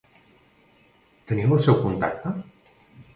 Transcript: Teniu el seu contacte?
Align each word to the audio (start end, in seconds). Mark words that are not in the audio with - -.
Teniu 1.31 1.53
el 1.57 1.61
seu 1.67 1.77
contacte? 1.83 2.33